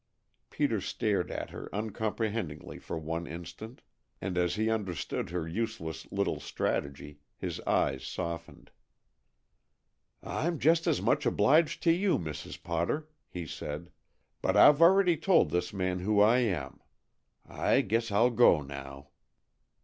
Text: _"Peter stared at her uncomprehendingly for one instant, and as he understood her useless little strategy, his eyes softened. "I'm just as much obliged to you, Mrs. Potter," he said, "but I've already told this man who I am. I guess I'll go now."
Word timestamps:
_"Peter 0.49 0.81
stared 0.81 1.29
at 1.29 1.51
her 1.51 1.69
uncomprehendingly 1.71 2.79
for 2.79 2.97
one 2.97 3.27
instant, 3.27 3.83
and 4.19 4.35
as 4.35 4.55
he 4.55 4.67
understood 4.67 5.29
her 5.29 5.47
useless 5.47 6.11
little 6.11 6.39
strategy, 6.39 7.19
his 7.37 7.59
eyes 7.67 8.03
softened. 8.03 8.71
"I'm 10.23 10.57
just 10.57 10.87
as 10.87 11.03
much 11.03 11.27
obliged 11.27 11.83
to 11.83 11.91
you, 11.91 12.17
Mrs. 12.17 12.63
Potter," 12.63 13.09
he 13.29 13.45
said, 13.45 13.91
"but 14.41 14.57
I've 14.57 14.81
already 14.81 15.17
told 15.17 15.51
this 15.51 15.71
man 15.71 15.99
who 15.99 16.19
I 16.19 16.39
am. 16.39 16.79
I 17.45 17.81
guess 17.81 18.11
I'll 18.11 18.31
go 18.31 18.59
now." 18.63 19.09